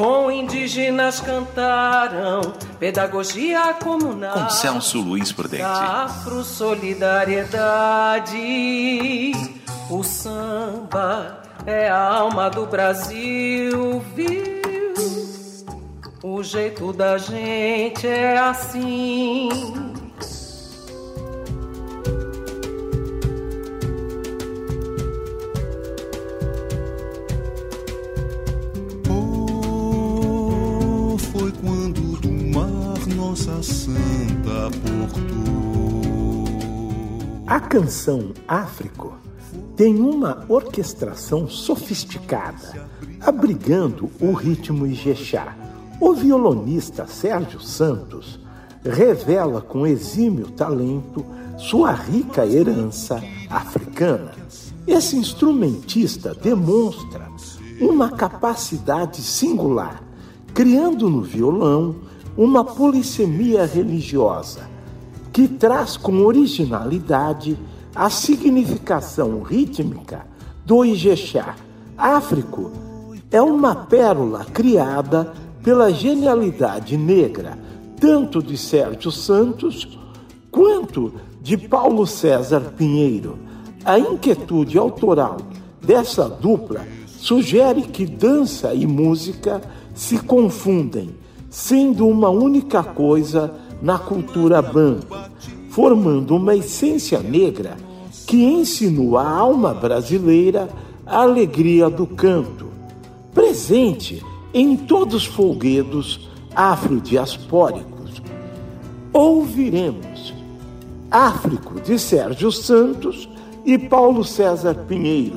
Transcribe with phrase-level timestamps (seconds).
[0.00, 4.34] com indígenas cantaram pedagogia comunal.
[5.02, 5.62] Luiz Prudente.
[5.62, 9.32] Afro solidariedade,
[9.90, 14.58] o samba é a alma do Brasil, viu?
[16.22, 19.89] O jeito da gente é assim.
[33.30, 36.44] Nossa santa portou.
[37.46, 39.14] A canção Áfrico
[39.76, 42.88] tem uma orquestração sofisticada,
[43.20, 45.54] abrigando o ritmo Ijexá.
[46.00, 48.40] O violonista Sérgio Santos
[48.84, 51.24] revela com exímio talento
[51.56, 54.32] sua rica herança africana.
[54.88, 57.28] Esse instrumentista demonstra
[57.80, 60.02] uma capacidade singular,
[60.52, 64.68] criando no violão uma polissemia religiosa
[65.32, 67.56] que traz com originalidade
[67.94, 70.26] a significação rítmica
[70.64, 71.56] do Ijexá.
[71.96, 72.70] Áfrico
[73.30, 77.58] é uma pérola criada pela genialidade negra,
[78.00, 79.98] tanto de Sérgio Santos
[80.50, 83.38] quanto de Paulo César Pinheiro.
[83.84, 85.38] A inquietude autoral
[85.82, 89.60] dessa dupla sugere que dança e música
[89.94, 91.14] se confundem
[91.50, 95.08] sendo uma única coisa na cultura banto,
[95.70, 97.76] formando uma essência negra
[98.26, 100.68] que ensinou à alma brasileira
[101.04, 102.68] a alegria do canto,
[103.34, 104.24] presente
[104.54, 108.22] em todos os folguedos afrodiaspóricos.
[109.12, 110.32] Ouviremos
[111.10, 113.28] Áfrico de Sérgio Santos
[113.64, 115.36] e Paulo César Pinheiro,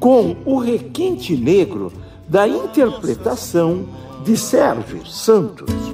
[0.00, 1.92] com o requinte negro
[2.26, 3.84] da interpretação
[4.24, 5.87] de Sérgio Santos.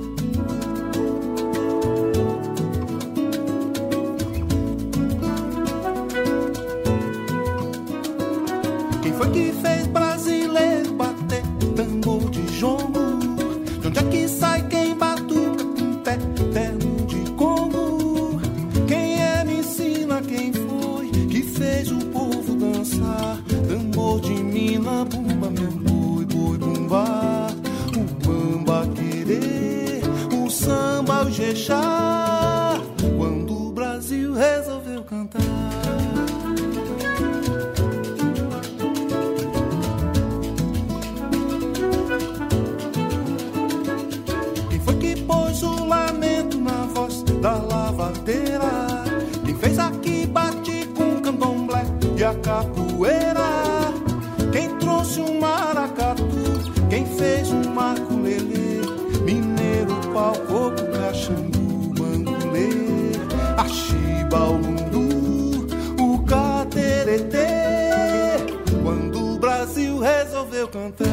[69.65, 71.07] Brasil resolveu cantar.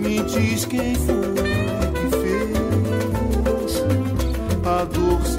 [0.00, 1.34] Me diz quem foi
[1.92, 2.56] que fez
[4.64, 5.37] a dor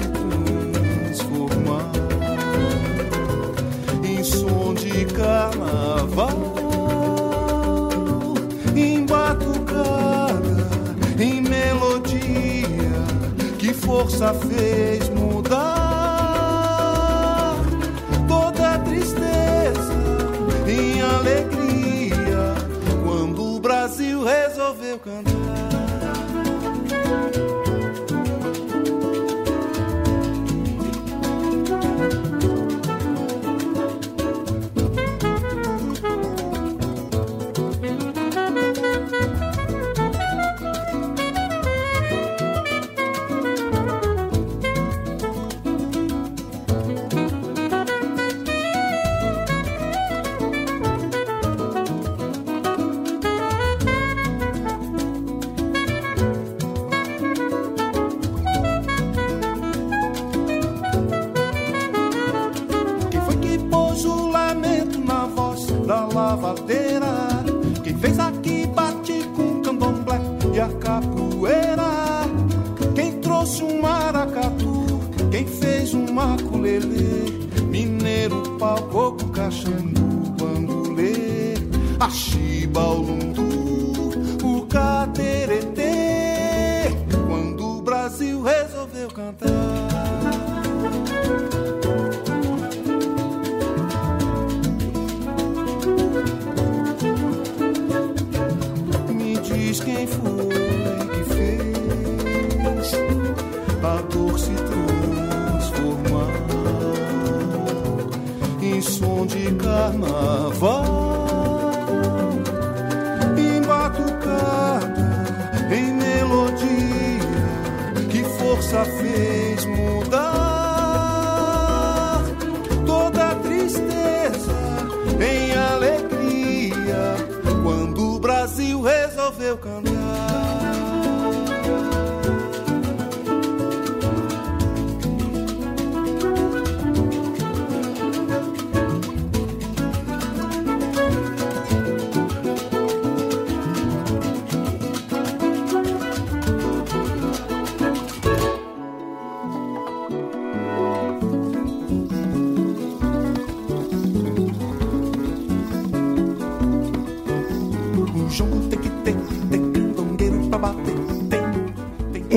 [14.00, 15.19] força fez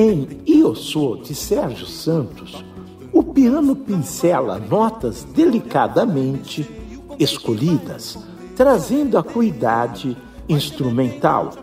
[0.06, 2.62] Em Iossô, de Sérgio Santos,
[3.10, 6.70] o piano pincela notas delicadamente
[7.18, 8.18] escolhidas,
[8.54, 10.14] trazendo a cuidade
[10.46, 11.54] instrumental.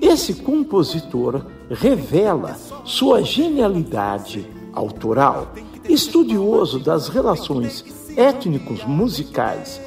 [0.00, 5.52] Esse compositor revela sua genialidade autoral.
[5.88, 7.84] Estudioso das relações
[8.16, 9.80] étnicos musicais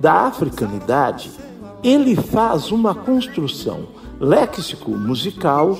[0.00, 1.30] da africanidade,
[1.84, 3.86] ele faz uma construção
[4.18, 5.76] léxico-musical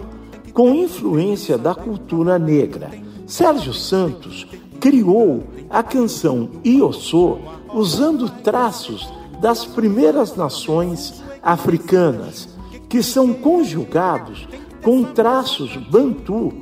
[0.52, 2.90] com influência da cultura negra.
[3.26, 4.46] Sérgio Santos
[4.80, 7.38] criou a canção Iossô
[7.72, 12.48] usando traços das primeiras nações africanas,
[12.88, 14.48] que são conjugados
[14.82, 16.52] com traços bantu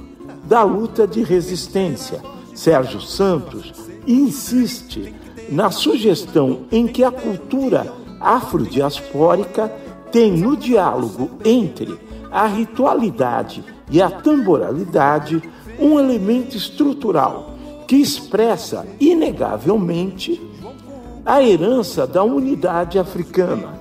[0.44, 2.20] da luta de resistência.
[2.54, 3.72] Sérgio Santos
[4.06, 5.14] insiste
[5.48, 9.68] na sugestão em que a cultura afrodiaspórica
[10.10, 11.98] tem no diálogo entre
[12.30, 15.42] a ritualidade e a tamboralidade
[15.78, 17.54] um elemento estrutural
[17.86, 20.40] que expressa inegavelmente
[21.24, 23.78] a herança da unidade africana,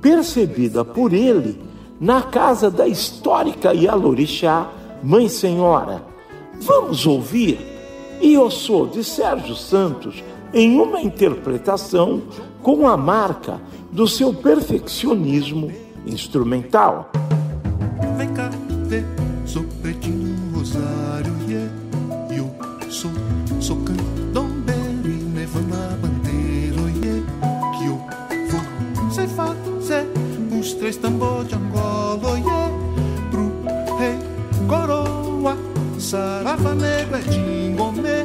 [0.00, 1.60] percebida por ele
[2.00, 4.70] na casa da histórica Yalorixá,
[5.02, 6.02] Mãe Senhora.
[6.60, 7.58] Vamos ouvir
[8.22, 12.22] Iossô de Sérgio Santos em uma interpretação
[12.62, 15.70] com a marca do seu perfeccionismo
[16.06, 17.10] instrumental.
[19.46, 21.72] Sou pretinho rosário, yeah.
[22.30, 22.54] Eu
[22.90, 23.10] sou,
[23.60, 27.76] sou candombeiro e levando a bandeira, yeah.
[27.76, 28.00] Que eu
[28.50, 30.06] vou sem fazer
[30.56, 32.70] os três tambores de Angola, yeah.
[33.30, 34.18] Pro rei
[34.68, 35.56] coroa,
[35.98, 38.24] sarava negro é dingomê.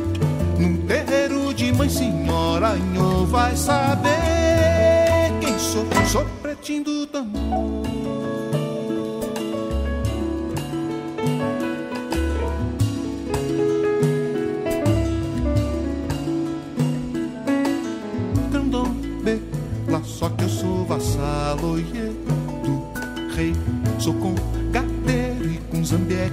[0.59, 4.11] Num terreiro de mãe senhora, nho vai saber
[5.41, 7.98] quem sou, sou pretinho do tambor.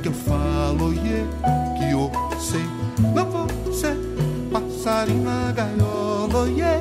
[0.07, 1.27] Que eu falo yeah,
[1.77, 2.65] que eu sei.
[3.13, 3.97] Não vou ser
[4.53, 6.81] passarinho na gaiola yeah,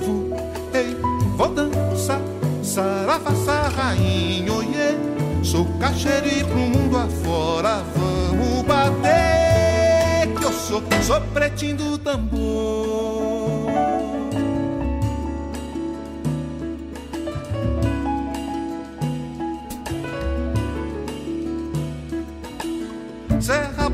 [0.00, 0.36] vou,
[0.74, 0.96] ei,
[1.36, 2.20] vou dançar.
[2.64, 4.98] Sarafaça rainho yeah.
[5.44, 7.84] Sou caixeiro pro mundo afora.
[7.94, 13.03] Vamos bater que eu sou, sou pretinho do tambor.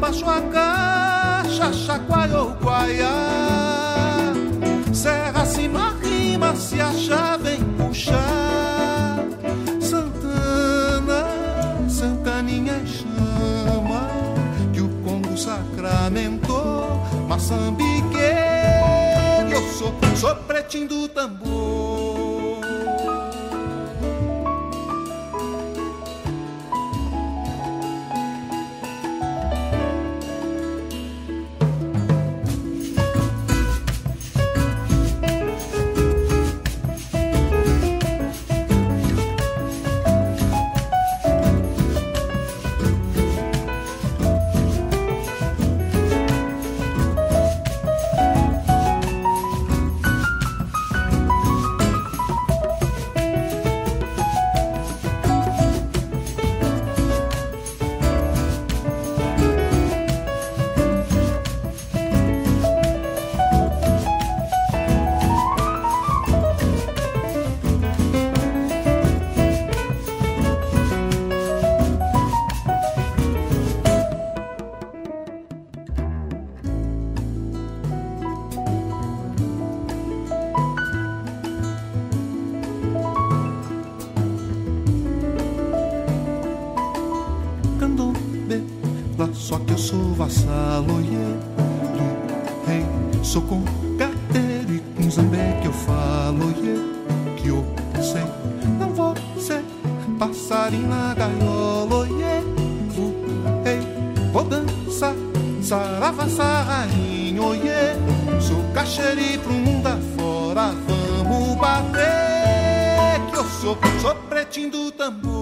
[0.00, 4.33] Serra baixo a caixa, chacoalhou guaiá.
[4.95, 9.19] Serra cima rima, se achar vem puxar.
[9.78, 11.26] Santana,
[11.88, 14.09] Santaninha chama,
[14.73, 17.02] que o Congo sacramentou.
[17.28, 18.16] Moçambique,
[19.52, 21.69] eu sou, sou pretinho do tambor.
[100.20, 102.44] Passarinho na gaiola yeah,
[103.64, 103.80] rei.
[104.32, 105.14] Vou dançar,
[105.62, 107.98] sarava, sarrainho yeah.
[108.38, 110.74] Sou caixeri pro mundo afora,
[111.24, 112.00] vamos bater
[113.30, 115.40] que eu sou, sou pretinho do tambor.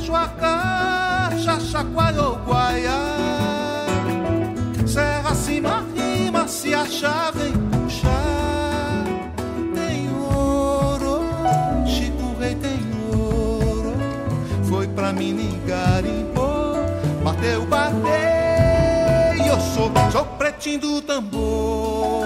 [0.00, 3.09] sua caixa, chacoalhou guaia.
[6.50, 9.04] Se achar, vem puxar.
[9.74, 11.20] Tem ouro,
[11.86, 12.80] Chico Rei tem
[13.14, 13.94] ouro.
[14.68, 16.74] Foi pra mim garimpou,
[17.22, 18.10] bateu, bateu.
[19.46, 22.24] Eu sou, sou pretinho do tambor.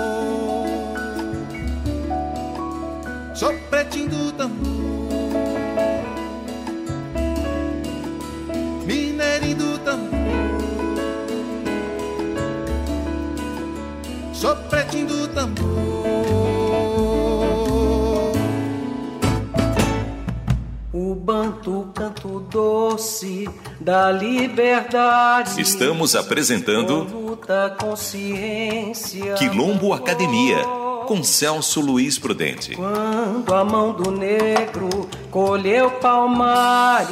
[3.34, 4.73] Sou pretinho do tambor.
[22.24, 25.60] Canto doce da liberdade.
[25.60, 30.56] Estamos apresentando luta, consciência, Quilombo Academia
[31.06, 32.74] com Celso Luiz Prudente.
[32.74, 34.88] Quando a mão do negro
[35.30, 37.10] colheu palmares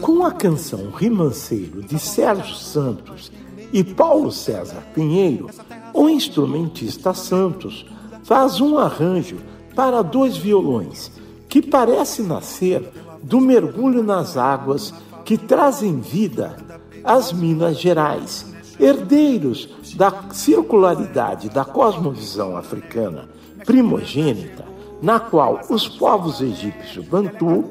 [0.00, 3.32] Com a canção Rimanceiro de Sérgio Santos
[3.72, 5.48] e Paulo César Pinheiro,
[5.92, 7.86] o instrumentista Santos
[8.22, 9.38] faz um arranjo
[9.74, 11.10] para dois violões
[11.48, 12.82] que parece nascer
[13.22, 14.92] do mergulho nas águas
[15.24, 16.56] que trazem vida
[17.02, 18.46] às Minas Gerais,
[18.78, 23.28] herdeiros da circularidade da cosmovisão africana
[23.64, 24.64] primogênita,
[25.00, 27.64] na qual os povos egípcios Bantu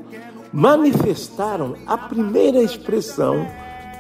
[0.51, 3.46] manifestaram a primeira expressão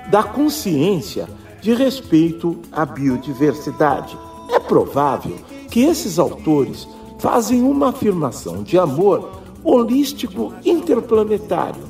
[0.09, 1.27] da consciência
[1.61, 4.17] de respeito à biodiversidade.
[4.49, 5.35] É provável
[5.69, 6.87] que esses autores
[7.19, 11.83] fazem uma afirmação de amor holístico interplanetário,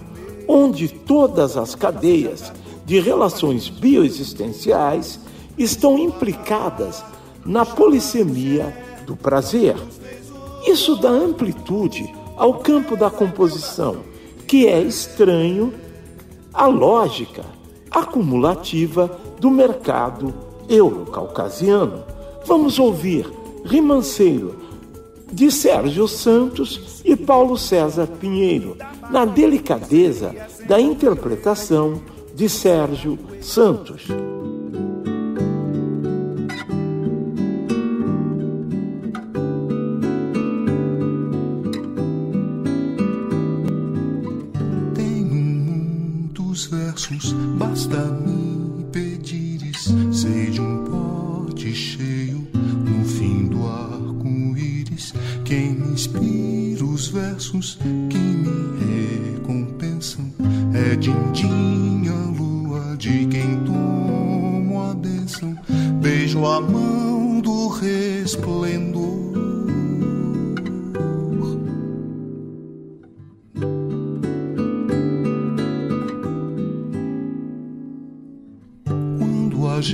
[0.47, 2.51] onde todas as cadeias
[2.85, 5.19] de relações bioexistenciais
[5.57, 7.03] estão implicadas
[7.45, 8.75] na polissemia
[9.05, 9.75] do prazer.
[10.67, 13.97] Isso dá amplitude ao campo da composição
[14.45, 15.73] que é estranho
[16.53, 17.43] à lógica
[17.89, 20.33] acumulativa do mercado
[20.67, 22.03] euro-caucasiano.
[22.45, 23.31] Vamos ouvir
[23.63, 24.55] Rimanceiro
[25.31, 28.77] de Sérgio Santos e Paulo César Pinheiro,
[29.09, 30.35] na delicadeza
[30.67, 32.01] da interpretação
[32.35, 34.07] de Sérgio Santos.
[79.77, 79.93] Meus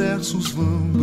[0.00, 0.99] versos vão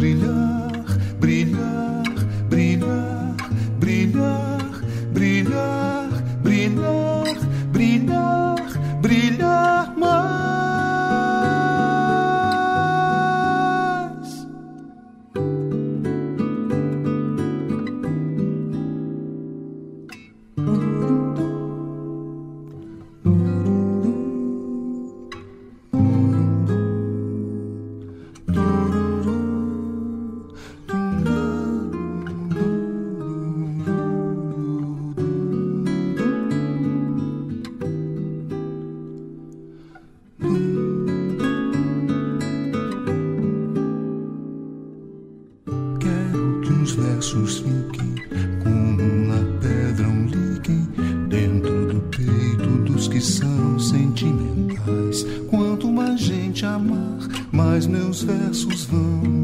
[58.77, 59.36] lose them.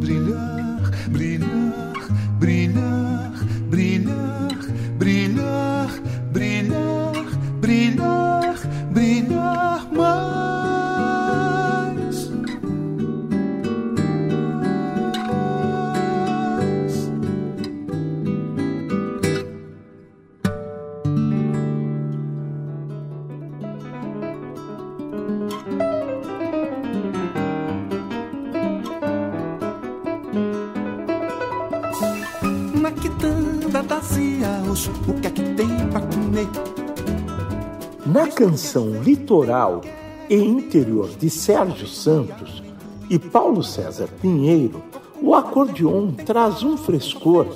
[38.80, 39.82] Litoral
[40.30, 42.64] e Interior de Sérgio Santos
[43.10, 44.82] e Paulo César Pinheiro,
[45.22, 47.48] o acordeon traz um frescor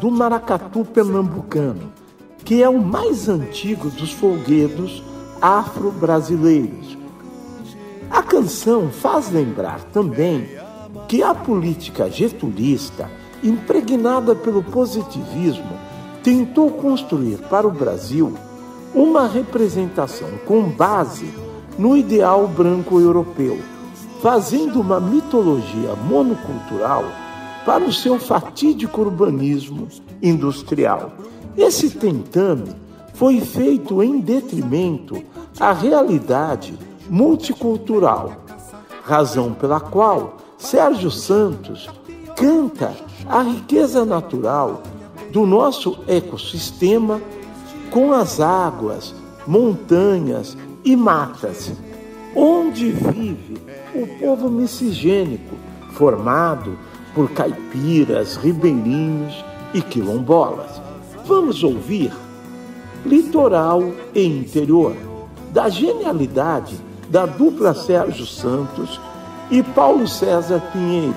[0.00, 1.92] do maracatu pernambucano,
[2.44, 5.02] que é o mais antigo dos folguedos
[5.40, 6.98] afro-brasileiros.
[8.10, 10.48] A canção faz lembrar também
[11.08, 13.10] que a política getulista,
[13.42, 15.78] impregnada pelo positivismo,
[16.22, 18.34] tentou construir para o Brasil
[18.94, 21.28] uma representação com base
[21.78, 23.58] no ideal branco europeu,
[24.22, 27.04] fazendo uma mitologia monocultural
[27.64, 29.88] para o seu fatídico urbanismo
[30.22, 31.12] industrial.
[31.56, 32.74] Esse tentame
[33.14, 35.22] foi feito em detrimento
[35.58, 38.32] à realidade multicultural,
[39.02, 41.88] razão pela qual Sérgio Santos
[42.36, 42.94] canta
[43.28, 44.82] a riqueza natural
[45.32, 47.20] do nosso ecossistema
[47.90, 49.14] com as águas,
[49.46, 51.72] montanhas e matas,
[52.34, 53.58] onde vive
[53.94, 55.56] o povo miscigênico,
[55.92, 56.78] formado
[57.14, 60.80] por caipiras, ribeirinhos e quilombolas.
[61.24, 62.12] Vamos ouvir
[63.04, 63.82] Litoral
[64.14, 64.94] e Interior,
[65.52, 66.76] da genialidade
[67.08, 69.00] da dupla Sérgio Santos
[69.50, 71.14] e Paulo César Pinheiro,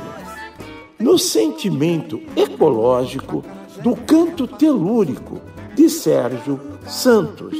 [1.00, 3.44] no sentimento ecológico
[3.82, 5.42] do canto telúrico
[5.80, 7.56] de Sérgio Santos.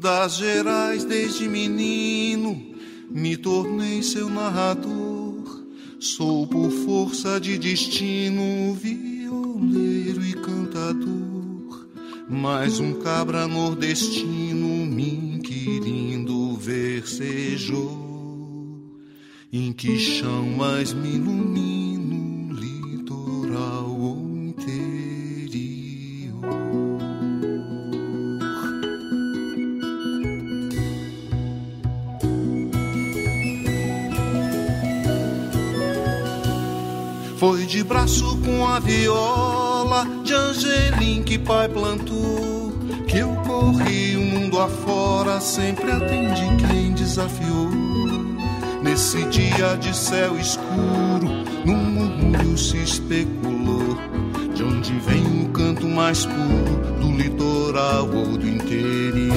[0.00, 2.74] Das Gerais desde menino
[3.10, 5.66] me tornei seu narrador.
[5.98, 11.86] Sou por força de destino violeiro e cantador.
[12.26, 18.09] Mais um cabra nordestino me inquirindo versejou.
[19.52, 24.70] Em que chão mais me ilumino, litoral ou interior?
[37.36, 42.70] Foi de braço com a viola de Angelim que pai plantou.
[43.08, 47.89] Que eu corri o mundo afora, sempre atendi quem desafiou.
[48.90, 51.28] Nesse dia de céu escuro,
[51.64, 53.96] num murmúrio se especulou
[54.52, 59.36] de onde vem o canto mais puro do litoral ou do interior.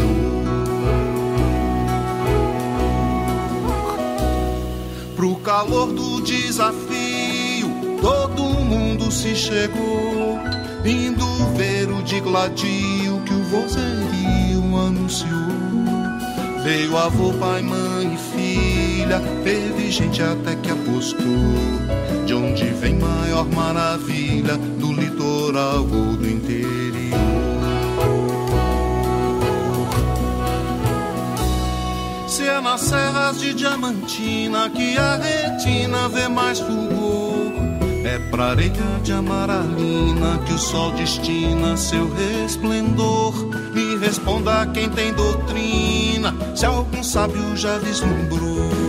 [5.15, 7.69] Pro calor do desafio,
[8.01, 10.39] todo mundo se chegou,
[10.83, 15.53] indo ver o de gladio que o vozerio anunciou.
[16.63, 18.17] Veio avô, pai, mãe e
[19.43, 21.23] teve gente até que apostou.
[22.25, 26.73] De onde vem maior maravilha, do litoral ou do interior?
[32.27, 37.51] Se é nas serras de Diamantina que a retina vê mais fulgor.
[38.05, 43.33] É pra areia de amaralina que o sol destina seu resplendor.
[43.73, 48.82] Me responda quem tem doutrina, se algum sábio já vislumbrou.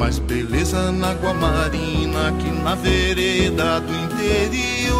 [0.00, 4.98] Mais beleza na água marina que na vereda do interior.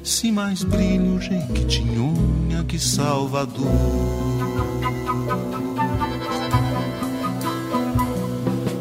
[0.00, 3.66] Se mais brilho Jequitinhonha que Salvador.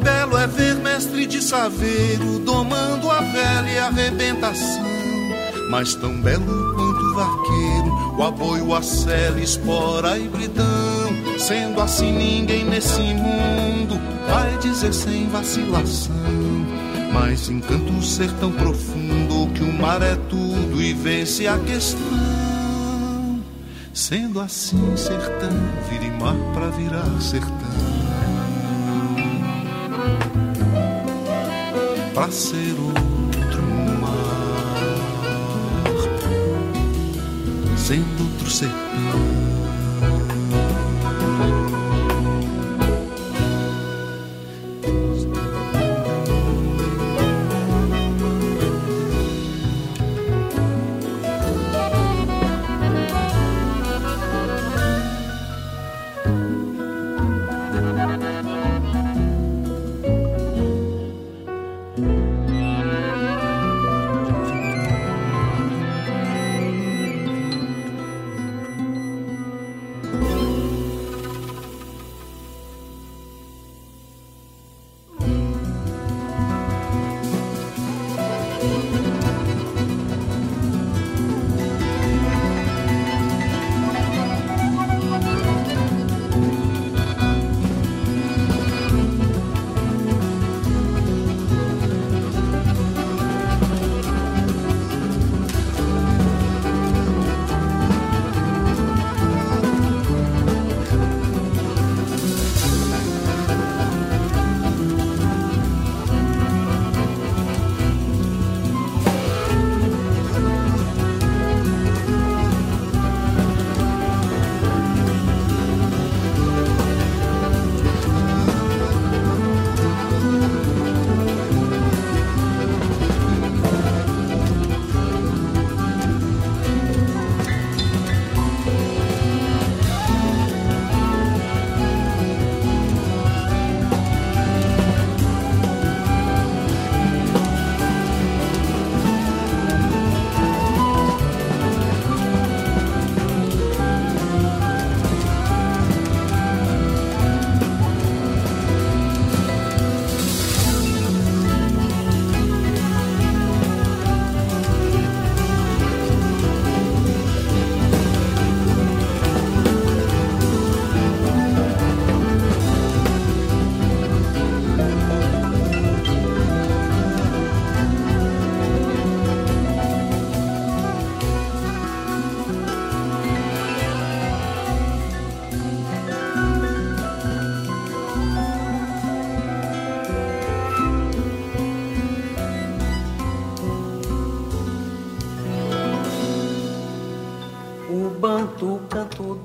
[0.04, 4.86] Belo é ver mestre de saveiro domando a velha arrebentação.
[5.72, 10.79] Mas tão belo quanto o vaqueiro, o aboio, a cela, espora e bridão.
[11.40, 13.98] Sendo assim, ninguém nesse mundo
[14.28, 16.14] vai dizer sem vacilação.
[17.14, 23.40] Mas encanta o ser tão profundo que o mar é tudo e vence a questão.
[23.94, 25.50] Sendo assim, sertão,
[25.90, 27.50] vire mar pra virar sertão.
[32.14, 33.64] Pra ser outro
[34.02, 34.96] mar,
[37.78, 39.39] sendo outro sertão.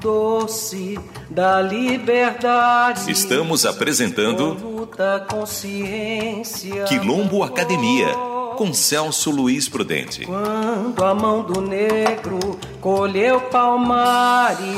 [0.00, 0.98] Doce
[1.30, 3.10] da liberdade.
[3.10, 8.08] Estamos apresentando luta, consciência, Quilombo Academia
[8.56, 10.24] com Celso Luiz Prudente.
[10.24, 12.38] Quando a mão do negro
[12.80, 14.68] colheu palmares.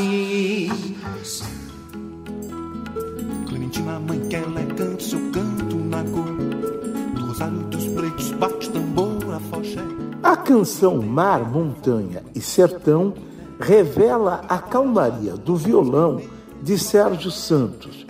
[3.47, 6.25] Clementina, mãe, que elegante seu canto na cor.
[7.14, 9.83] Do rosário dos pretos bate tambor, a foché.
[10.23, 13.12] A canção Mar, Montanha e Sertão
[13.59, 16.21] revela a calmaria do violão
[16.62, 18.07] de Sérgio Santos,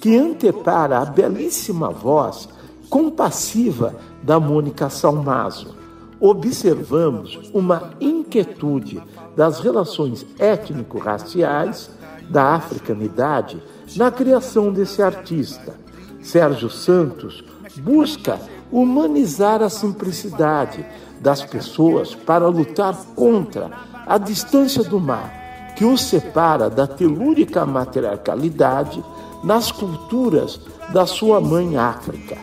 [0.00, 2.48] que antepara a belíssima voz
[2.88, 5.76] compassiva da Mônica Salmazo.
[6.18, 9.02] Observamos uma inquietude
[9.36, 11.90] das relações étnico-raciais
[12.28, 13.62] da africanidade
[13.96, 15.74] na criação desse artista.
[16.22, 17.42] Sérgio Santos
[17.78, 18.38] busca
[18.70, 20.84] humanizar a simplicidade
[21.20, 23.70] das pessoas para lutar contra
[24.10, 29.04] a distância do mar, que os separa da telúrica matriarcalidade
[29.44, 30.58] nas culturas
[30.92, 32.36] da sua mãe África.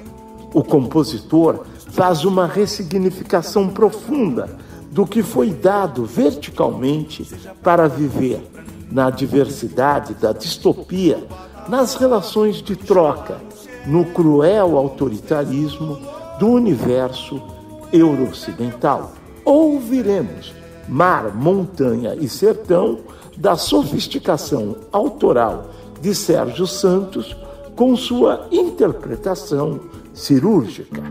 [0.54, 4.50] O compositor faz uma ressignificação profunda
[4.92, 7.30] do que foi dado verticalmente
[7.62, 8.50] para viver
[8.90, 11.22] na diversidade da distopia,
[11.68, 13.42] nas relações de troca,
[13.86, 16.00] no cruel autoritarismo
[16.40, 17.42] do universo
[17.92, 19.12] euro-ocidental.
[19.44, 20.56] Ouviremos
[20.88, 23.00] Mar, Montanha e Sertão
[23.36, 25.70] da sofisticação autoral
[26.02, 27.36] de Sérgio Santos
[27.76, 29.80] com sua interpretação
[30.14, 31.04] cirúrgica.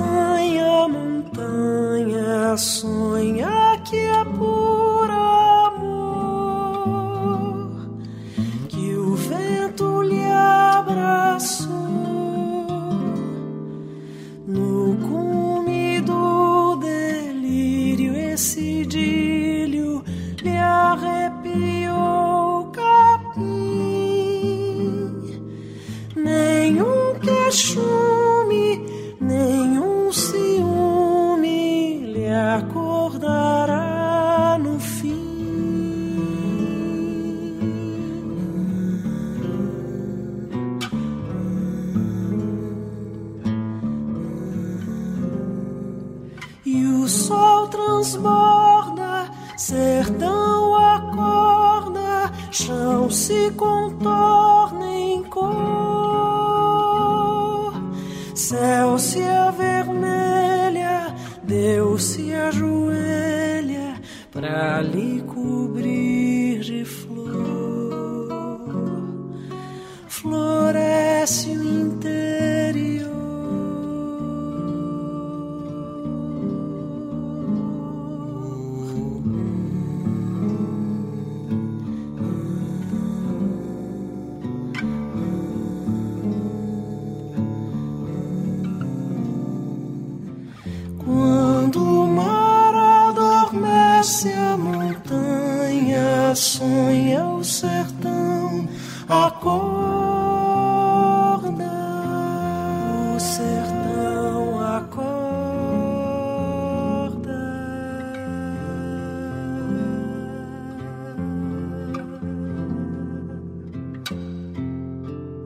[0.00, 4.69] Se assanha, a montanha sonha que é por
[58.90, 63.94] céu se avermelha, Deus se ajoelha
[64.32, 66.19] pra lhe cobrir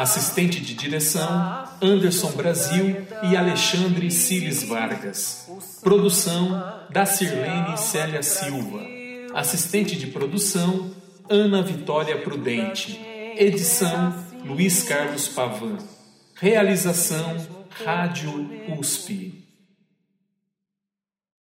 [0.00, 5.46] Assistente de direção: Anderson Brasil e Alexandre Ciles Vargas.
[5.82, 8.80] Produção: da Sirlene Célia Silva.
[9.34, 10.90] Assistente de produção:
[11.28, 12.98] Ana Vitória Prudente.
[13.36, 15.76] Edição: Luiz Carlos Pavan.
[16.34, 17.36] Realização:
[17.84, 19.39] Rádio USP.